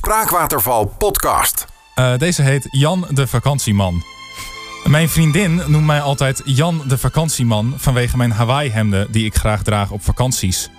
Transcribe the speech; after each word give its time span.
Spraakwaterval 0.00 0.86
podcast. 0.98 1.66
Uh, 1.96 2.16
deze 2.16 2.42
heet 2.42 2.68
Jan 2.70 3.06
de 3.10 3.26
Vakantieman. 3.26 4.02
Mijn 4.84 5.08
vriendin 5.08 5.62
noemt 5.66 5.86
mij 5.86 6.00
altijd 6.00 6.42
Jan 6.44 6.82
de 6.86 6.98
Vakantieman 6.98 7.74
vanwege 7.76 8.16
mijn 8.16 8.30
Hawaii-hemden 8.30 9.12
die 9.12 9.24
ik 9.24 9.34
graag 9.34 9.62
draag 9.62 9.90
op 9.90 10.02
vakanties. 10.02 10.70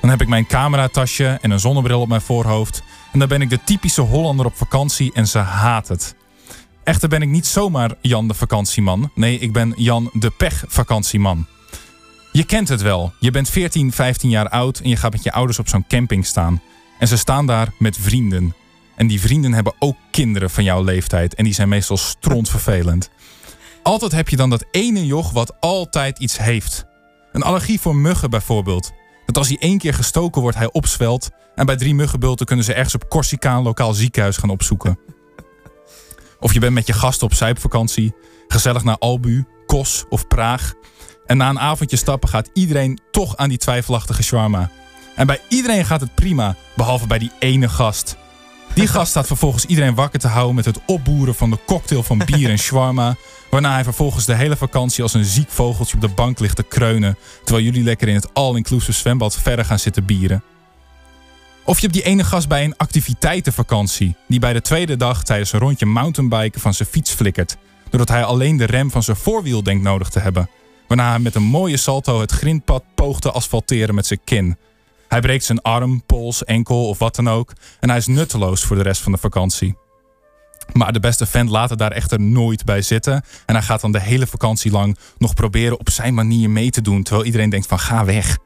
Dan 0.00 0.10
heb 0.10 0.20
ik 0.20 0.28
mijn 0.28 0.46
cameratasje 0.46 1.38
en 1.40 1.50
een 1.50 1.60
zonnebril 1.60 2.00
op 2.00 2.08
mijn 2.08 2.20
voorhoofd. 2.20 2.82
En 3.12 3.18
dan 3.18 3.28
ben 3.28 3.42
ik 3.42 3.50
de 3.50 3.64
typische 3.64 4.00
Hollander 4.00 4.46
op 4.46 4.56
vakantie 4.56 5.12
en 5.14 5.26
ze 5.28 5.38
haat 5.38 5.88
het. 5.88 6.14
Echter 6.84 7.08
ben 7.08 7.22
ik 7.22 7.28
niet 7.28 7.46
zomaar 7.46 7.94
Jan 8.00 8.28
de 8.28 8.34
Vakantieman. 8.34 9.10
Nee, 9.14 9.38
ik 9.38 9.52
ben 9.52 9.72
Jan 9.76 10.10
de 10.12 10.30
Pech-vakantieman. 10.30 11.46
Je 12.32 12.44
kent 12.44 12.68
het 12.68 12.82
wel. 12.82 13.12
Je 13.20 13.30
bent 13.30 13.50
14, 13.50 13.92
15 13.92 14.30
jaar 14.30 14.48
oud 14.48 14.78
en 14.78 14.88
je 14.88 14.96
gaat 14.96 15.12
met 15.12 15.22
je 15.22 15.32
ouders 15.32 15.58
op 15.58 15.68
zo'n 15.68 15.86
camping 15.88 16.26
staan. 16.26 16.62
En 16.98 17.08
ze 17.08 17.16
staan 17.16 17.46
daar 17.46 17.68
met 17.78 17.96
vrienden. 17.96 18.54
En 18.98 19.06
die 19.06 19.20
vrienden 19.20 19.52
hebben 19.52 19.74
ook 19.78 19.96
kinderen 20.10 20.50
van 20.50 20.64
jouw 20.64 20.82
leeftijd. 20.82 21.34
En 21.34 21.44
die 21.44 21.54
zijn 21.54 21.68
meestal 21.68 21.96
strontvervelend. 21.96 23.10
Altijd 23.82 24.12
heb 24.12 24.28
je 24.28 24.36
dan 24.36 24.50
dat 24.50 24.64
ene 24.70 25.06
joch 25.06 25.30
wat 25.30 25.60
altijd 25.60 26.18
iets 26.18 26.38
heeft. 26.38 26.84
Een 27.32 27.42
allergie 27.42 27.80
voor 27.80 27.96
muggen 27.96 28.30
bijvoorbeeld. 28.30 28.92
Dat 29.26 29.36
als 29.36 29.48
hij 29.48 29.56
één 29.60 29.78
keer 29.78 29.94
gestoken 29.94 30.42
wordt, 30.42 30.56
hij 30.56 30.72
opzwelt. 30.72 31.28
En 31.54 31.66
bij 31.66 31.76
drie 31.76 31.94
muggenbulten 31.94 32.46
kunnen 32.46 32.64
ze 32.64 32.74
ergens 32.74 32.94
op 32.94 33.08
Corsica 33.08 33.56
een 33.56 33.62
lokaal 33.62 33.92
ziekenhuis 33.92 34.36
gaan 34.36 34.50
opzoeken. 34.50 34.98
Of 36.40 36.52
je 36.52 36.60
bent 36.60 36.74
met 36.74 36.86
je 36.86 36.92
gasten 36.92 37.26
op 37.26 37.34
zuipvakantie. 37.34 38.14
Gezellig 38.48 38.84
naar 38.84 38.98
Albu, 38.98 39.44
Kos 39.66 40.04
of 40.08 40.26
Praag. 40.26 40.74
En 41.26 41.36
na 41.36 41.48
een 41.48 41.60
avondje 41.60 41.96
stappen 41.96 42.28
gaat 42.28 42.50
iedereen 42.52 43.00
toch 43.10 43.36
aan 43.36 43.48
die 43.48 43.58
twijfelachtige 43.58 44.22
shawarma. 44.22 44.70
En 45.16 45.26
bij 45.26 45.40
iedereen 45.48 45.84
gaat 45.84 46.00
het 46.00 46.14
prima, 46.14 46.56
behalve 46.76 47.06
bij 47.06 47.18
die 47.18 47.32
ene 47.38 47.68
gast. 47.68 48.16
Die 48.78 48.86
gast 48.86 49.10
staat 49.10 49.26
vervolgens 49.26 49.64
iedereen 49.64 49.94
wakker 49.94 50.20
te 50.20 50.28
houden 50.28 50.54
met 50.54 50.64
het 50.64 50.80
opboeren 50.86 51.34
van 51.34 51.50
de 51.50 51.58
cocktail 51.66 52.02
van 52.02 52.22
bier 52.26 52.50
en 52.50 52.58
shawarma. 52.66 53.16
Waarna 53.50 53.72
hij 53.72 53.84
vervolgens 53.84 54.24
de 54.24 54.34
hele 54.34 54.56
vakantie 54.56 55.02
als 55.02 55.14
een 55.14 55.24
ziek 55.24 55.50
vogeltje 55.50 55.94
op 55.94 56.00
de 56.00 56.08
bank 56.08 56.38
ligt 56.38 56.56
te 56.56 56.62
kreunen. 56.62 57.18
Terwijl 57.44 57.64
jullie 57.64 57.82
lekker 57.82 58.08
in 58.08 58.14
het 58.14 58.34
all-inclusive 58.34 58.92
zwembad 58.92 59.36
verder 59.36 59.64
gaan 59.64 59.78
zitten 59.78 60.04
bieren. 60.04 60.42
Of 61.64 61.76
je 61.76 61.82
hebt 61.82 61.92
die 61.92 62.02
ene 62.02 62.24
gast 62.24 62.48
bij 62.48 62.64
een 62.64 62.76
activiteitenvakantie. 62.76 64.16
Die 64.28 64.38
bij 64.38 64.52
de 64.52 64.60
tweede 64.60 64.96
dag 64.96 65.24
tijdens 65.24 65.52
een 65.52 65.60
rondje 65.60 65.86
mountainbiken 65.86 66.60
van 66.60 66.74
zijn 66.74 66.88
fiets 66.88 67.10
flikkert. 67.10 67.56
Doordat 67.90 68.08
hij 68.08 68.24
alleen 68.24 68.56
de 68.56 68.64
rem 68.64 68.90
van 68.90 69.02
zijn 69.02 69.16
voorwiel 69.16 69.62
denkt 69.62 69.82
nodig 69.82 70.08
te 70.08 70.20
hebben. 70.20 70.50
Waarna 70.88 71.10
hij 71.10 71.18
met 71.18 71.34
een 71.34 71.42
mooie 71.42 71.76
salto 71.76 72.20
het 72.20 72.32
grindpad 72.32 72.84
poogt 72.94 73.22
te 73.22 73.30
asfalteren 73.30 73.94
met 73.94 74.06
zijn 74.06 74.20
kin. 74.24 74.56
Hij 75.08 75.20
breekt 75.20 75.44
zijn 75.44 75.62
arm, 75.62 76.02
pols, 76.06 76.44
enkel 76.44 76.88
of 76.88 76.98
wat 76.98 77.14
dan 77.16 77.28
ook. 77.28 77.52
En 77.80 77.88
hij 77.88 77.98
is 77.98 78.06
nutteloos 78.06 78.64
voor 78.64 78.76
de 78.76 78.82
rest 78.82 79.00
van 79.02 79.12
de 79.12 79.18
vakantie. 79.18 79.76
Maar 80.72 80.92
de 80.92 81.00
beste 81.00 81.26
vent 81.26 81.50
laat 81.50 81.70
het 81.70 81.78
daar 81.78 81.92
echter 81.92 82.20
nooit 82.20 82.64
bij 82.64 82.82
zitten. 82.82 83.24
En 83.46 83.54
hij 83.54 83.64
gaat 83.64 83.80
dan 83.80 83.92
de 83.92 84.00
hele 84.00 84.26
vakantie 84.26 84.70
lang 84.70 84.98
nog 85.18 85.34
proberen 85.34 85.78
op 85.78 85.90
zijn 85.90 86.14
manier 86.14 86.50
mee 86.50 86.70
te 86.70 86.80
doen. 86.80 87.02
Terwijl 87.02 87.26
iedereen 87.26 87.50
denkt 87.50 87.66
van 87.66 87.78
ga 87.78 88.04
weg. 88.04 88.38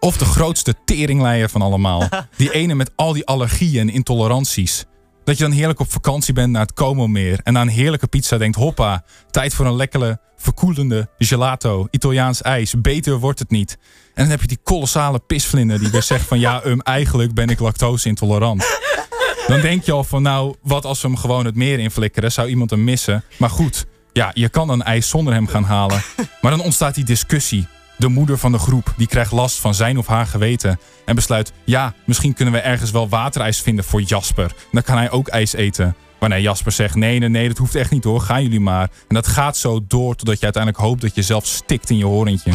Of 0.00 0.16
de 0.16 0.24
grootste 0.24 0.74
teringleier 0.84 1.48
van 1.48 1.62
allemaal. 1.62 2.08
Die 2.36 2.52
ene 2.52 2.74
met 2.74 2.90
al 2.96 3.12
die 3.12 3.26
allergieën 3.26 3.88
en 3.88 3.94
intoleranties. 3.94 4.84
Dat 5.24 5.38
je 5.38 5.44
dan 5.44 5.52
heerlijk 5.52 5.80
op 5.80 5.92
vakantie 5.92 6.34
bent 6.34 6.52
naar 6.52 6.62
het 6.62 6.72
Como-meer. 6.72 7.40
En 7.42 7.52
na 7.52 7.60
een 7.60 7.68
heerlijke 7.68 8.06
pizza 8.06 8.38
denkt 8.38 8.56
hoppa, 8.56 9.04
tijd 9.30 9.54
voor 9.54 9.66
een 9.66 9.76
lekkere, 9.76 10.20
verkoelende 10.36 11.08
gelato. 11.18 11.86
Italiaans 11.90 12.42
ijs, 12.42 12.74
beter 12.80 13.18
wordt 13.18 13.38
het 13.38 13.50
niet. 13.50 13.78
En 14.14 14.22
dan 14.22 14.30
heb 14.30 14.40
je 14.40 14.46
die 14.46 14.58
kolossale 14.62 15.18
pisvlinder 15.18 15.78
die 15.78 15.90
weer 15.90 16.02
zegt 16.02 16.26
van 16.26 16.40
ja, 16.40 16.64
um, 16.64 16.80
eigenlijk 16.80 17.34
ben 17.34 17.48
ik 17.48 17.58
lactose 17.58 18.08
intolerant. 18.08 18.80
Dan 19.46 19.60
denk 19.60 19.84
je 19.84 19.92
al 19.92 20.04
van 20.04 20.22
nou, 20.22 20.54
wat 20.62 20.84
als 20.84 21.02
we 21.02 21.08
hem 21.08 21.16
gewoon 21.16 21.44
het 21.44 21.54
meer 21.54 21.78
inflikkeren? 21.78 22.32
Zou 22.32 22.48
iemand 22.48 22.70
hem 22.70 22.84
missen? 22.84 23.24
Maar 23.38 23.50
goed, 23.50 23.86
ja, 24.12 24.30
je 24.34 24.48
kan 24.48 24.66
dan 24.66 24.82
ijs 24.82 25.08
zonder 25.08 25.34
hem 25.34 25.46
gaan 25.46 25.64
halen. 25.64 26.02
Maar 26.40 26.50
dan 26.50 26.60
ontstaat 26.60 26.94
die 26.94 27.04
discussie. 27.04 27.66
De 27.96 28.08
moeder 28.08 28.38
van 28.38 28.52
de 28.52 28.58
groep 28.58 28.94
die 28.96 29.06
krijgt 29.06 29.32
last 29.32 29.58
van 29.58 29.74
zijn 29.74 29.98
of 29.98 30.06
haar 30.06 30.26
geweten. 30.26 30.78
En 31.04 31.14
besluit, 31.14 31.52
ja, 31.64 31.94
misschien 32.04 32.34
kunnen 32.34 32.54
we 32.54 32.60
ergens 32.60 32.90
wel 32.90 33.08
waterijs 33.08 33.60
vinden 33.60 33.84
voor 33.84 34.02
Jasper. 34.02 34.54
Dan 34.72 34.82
kan 34.82 34.96
hij 34.96 35.10
ook 35.10 35.28
ijs 35.28 35.52
eten. 35.52 35.96
Wanneer 36.18 36.40
Jasper 36.40 36.72
zegt, 36.72 36.94
nee, 36.94 37.18
nee, 37.18 37.28
nee, 37.28 37.48
dat 37.48 37.58
hoeft 37.58 37.74
echt 37.74 37.90
niet 37.90 38.04
hoor, 38.04 38.20
gaan 38.20 38.42
jullie 38.42 38.60
maar. 38.60 38.90
En 39.08 39.14
dat 39.14 39.26
gaat 39.26 39.56
zo 39.56 39.80
door 39.88 40.14
totdat 40.14 40.38
je 40.38 40.44
uiteindelijk 40.44 40.84
hoopt 40.84 41.00
dat 41.00 41.14
je 41.14 41.22
zelf 41.22 41.46
stikt 41.46 41.90
in 41.90 41.96
je 41.96 42.04
horentje. 42.04 42.52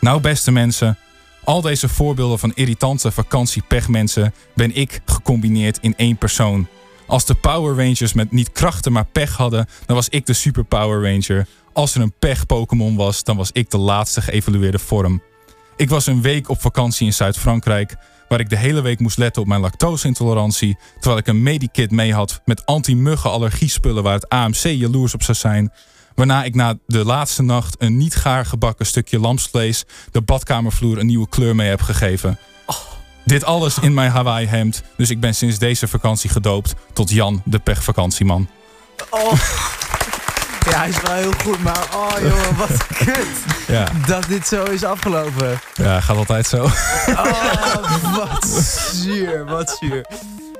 Nou, 0.00 0.20
beste 0.20 0.52
mensen, 0.52 0.98
al 1.44 1.60
deze 1.60 1.88
voorbeelden 1.88 2.38
van 2.38 2.52
irritante 2.54 3.10
vakantiepechmensen 3.10 4.34
ben 4.54 4.74
ik 4.74 5.00
gecombineerd 5.04 5.78
in 5.80 5.94
één 5.96 6.16
persoon. 6.16 6.68
Als 7.06 7.24
de 7.24 7.34
Power 7.34 7.76
Rangers 7.76 8.12
met 8.12 8.32
niet 8.32 8.52
krachten 8.52 8.92
maar 8.92 9.06
pech 9.12 9.36
hadden, 9.36 9.66
dan 9.86 9.96
was 9.96 10.08
ik 10.08 10.26
de 10.26 10.32
Super 10.32 10.64
Power 10.64 11.10
Ranger. 11.10 11.46
Als 11.72 11.94
er 11.94 12.00
een 12.00 12.14
pech-Pokémon 12.18 12.96
was, 12.96 13.24
dan 13.24 13.36
was 13.36 13.50
ik 13.52 13.70
de 13.70 13.78
laatste 13.78 14.22
geëvalueerde 14.22 14.78
vorm. 14.78 15.22
Ik 15.76 15.88
was 15.88 16.06
een 16.06 16.22
week 16.22 16.48
op 16.48 16.60
vakantie 16.60 17.06
in 17.06 17.12
Zuid-Frankrijk, 17.12 17.96
waar 18.28 18.40
ik 18.40 18.48
de 18.48 18.56
hele 18.56 18.80
week 18.80 18.98
moest 18.98 19.18
letten 19.18 19.42
op 19.42 19.48
mijn 19.48 19.60
lactose-intolerantie, 19.60 20.78
terwijl 20.94 21.18
ik 21.18 21.26
een 21.26 21.42
medikit 21.42 21.90
mee 21.90 22.14
had 22.14 22.40
met 22.44 22.66
anti-muggen 22.66 23.30
allergiespullen 23.30 24.02
waar 24.02 24.14
het 24.14 24.28
AMC 24.28 24.62
jaloers 24.62 25.14
op 25.14 25.22
zou 25.22 25.36
zijn. 25.36 25.72
Waarna 26.14 26.44
ik 26.44 26.54
na 26.54 26.78
de 26.86 27.04
laatste 27.04 27.42
nacht 27.42 27.74
een 27.78 27.96
niet 27.96 28.14
gaar 28.14 28.46
gebakken 28.46 28.86
stukje 28.86 29.18
lamsvlees 29.18 29.84
de 30.10 30.20
badkamervloer 30.20 30.98
een 30.98 31.06
nieuwe 31.06 31.28
kleur 31.28 31.54
mee 31.54 31.68
heb 31.68 31.80
gegeven. 31.80 32.38
Dit 33.26 33.44
alles 33.44 33.78
in 33.78 33.94
mijn 33.94 34.10
Hawaii 34.10 34.46
hemd, 34.46 34.82
dus 34.96 35.10
ik 35.10 35.20
ben 35.20 35.34
sinds 35.34 35.58
deze 35.58 35.88
vakantie 35.88 36.30
gedoopt 36.30 36.74
tot 36.92 37.10
Jan 37.10 37.42
de 37.44 37.58
pechvakantieman. 37.58 38.48
Oh. 39.10 39.32
Ja, 40.70 40.78
hij 40.78 40.88
is 40.88 41.00
wel 41.00 41.14
heel 41.14 41.32
goed, 41.42 41.62
maar 41.62 41.86
oh 41.94 42.20
jongen, 42.20 42.56
wat 42.56 42.86
kut. 42.86 43.26
Ja. 43.76 43.88
Dat 44.06 44.24
dit 44.28 44.46
zo 44.46 44.62
is 44.62 44.84
afgelopen. 44.84 45.60
Ja, 45.74 46.00
gaat 46.00 46.16
altijd 46.16 46.46
zo. 46.46 46.64
Oh, 47.08 48.16
wat 48.16 48.46
zuur, 48.92 49.44
wat 49.44 49.76
zuur. 49.80 50.06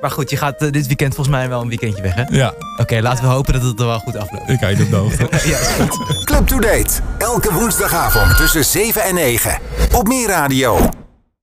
Maar 0.01 0.11
goed, 0.11 0.31
je 0.31 0.37
gaat 0.37 0.63
uh, 0.63 0.71
dit 0.71 0.87
weekend 0.87 1.15
volgens 1.15 1.37
mij 1.37 1.49
wel 1.49 1.61
een 1.61 1.69
weekendje 1.69 2.03
weg, 2.03 2.15
hè? 2.15 2.23
Ja. 2.29 2.49
Oké, 2.49 2.83
okay, 2.83 3.01
laten 3.01 3.25
we 3.25 3.31
hopen 3.31 3.53
dat 3.53 3.63
het 3.63 3.81
er 3.81 3.87
wel 3.87 3.99
goed 3.99 4.17
afloopt. 4.17 4.51
Ik 4.51 4.59
kijk 4.59 4.81
op 4.81 4.91
de 4.91 4.97
hoogte. 4.97 5.29
ja, 5.31 5.59
is 5.59 5.67
goed. 5.67 6.25
Club 6.25 6.47
to 6.47 6.59
Date. 6.59 7.01
Elke 7.19 7.53
woensdagavond 7.53 8.37
tussen 8.37 8.65
7 8.65 9.03
en 9.03 9.15
9. 9.15 9.59
Op 9.93 10.09
Meer 10.09 10.29
Radio. 10.29 10.89